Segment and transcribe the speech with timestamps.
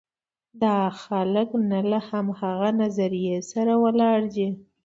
[0.61, 4.47] دا خلک نه له همغه نظریې سره ولاړ دي.